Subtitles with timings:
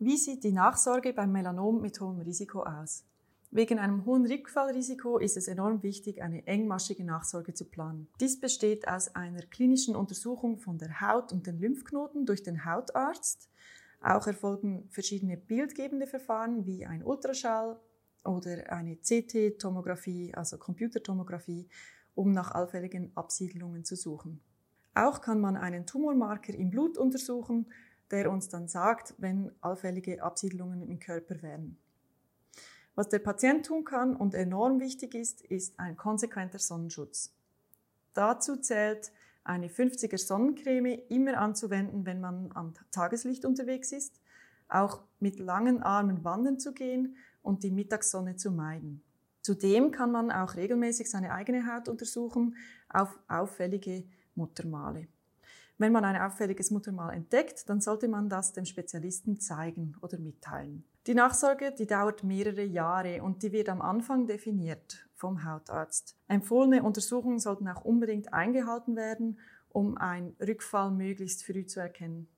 [0.00, 3.04] Wie sieht die Nachsorge beim Melanom mit hohem Risiko aus?
[3.50, 8.06] Wegen einem hohen Rückfallrisiko ist es enorm wichtig, eine engmaschige Nachsorge zu planen.
[8.20, 13.50] Dies besteht aus einer klinischen Untersuchung von der Haut und den Lymphknoten durch den Hautarzt.
[14.00, 17.80] Auch erfolgen verschiedene bildgebende Verfahren wie ein Ultraschall
[18.24, 21.66] oder eine CT-Tomographie, also Computertomographie,
[22.14, 24.40] um nach allfälligen Absiedlungen zu suchen.
[24.94, 27.66] Auch kann man einen Tumormarker im Blut untersuchen
[28.10, 31.76] der uns dann sagt, wenn allfällige Absiedlungen im Körper wären.
[32.94, 37.32] Was der Patient tun kann und enorm wichtig ist, ist ein konsequenter Sonnenschutz.
[38.12, 39.12] Dazu zählt
[39.44, 44.20] eine 50er Sonnencreme immer anzuwenden, wenn man am Tageslicht unterwegs ist,
[44.68, 49.02] auch mit langen Armen wandern zu gehen und die Mittagssonne zu meiden.
[49.42, 52.56] Zudem kann man auch regelmäßig seine eigene Haut untersuchen
[52.88, 54.04] auf auffällige
[54.34, 55.08] Muttermale.
[55.78, 60.84] Wenn man ein auffälliges Muttermal entdeckt, dann sollte man das dem Spezialisten zeigen oder mitteilen.
[61.06, 66.16] Die Nachsorge, die dauert mehrere Jahre und die wird am Anfang definiert vom Hautarzt.
[66.26, 69.38] Empfohlene Untersuchungen sollten auch unbedingt eingehalten werden,
[69.70, 72.26] um einen Rückfall möglichst früh zu erkennen.